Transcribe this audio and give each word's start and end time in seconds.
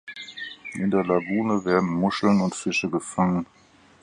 In 0.73 0.89
der 0.89 1.03
Lagune 1.03 1.63
werden 1.63 1.87
Muscheln 1.87 2.41
und 2.41 2.55
Fische 2.55 2.89
gefangen. 2.89 3.45